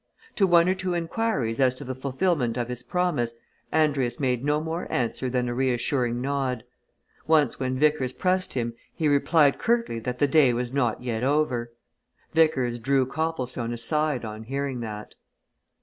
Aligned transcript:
To 0.37 0.47
one 0.47 0.67
or 0.67 0.73
two 0.73 0.95
inquiries 0.95 1.59
as 1.59 1.75
to 1.75 1.83
the 1.83 1.93
fulfilment 1.93 2.57
of 2.57 2.69
his 2.69 2.81
promise 2.81 3.35
Andrius 3.71 4.19
made 4.19 4.43
no 4.43 4.59
more 4.59 4.87
answer 4.91 5.29
than 5.29 5.47
a 5.47 5.53
reassuring 5.53 6.19
nod; 6.19 6.63
once 7.27 7.59
when 7.59 7.77
Vickers 7.77 8.11
pressed 8.11 8.53
him, 8.55 8.73
he 8.95 9.07
replied 9.07 9.59
curtly 9.59 9.99
that 9.99 10.17
the 10.17 10.25
day 10.27 10.53
was 10.53 10.73
not 10.73 11.03
yet 11.03 11.23
over. 11.23 11.71
Vickers 12.33 12.79
drew 12.79 13.05
Copplestone 13.05 13.71
aside 13.73 14.25
on 14.25 14.45
hearing 14.45 14.79
that. 14.79 15.13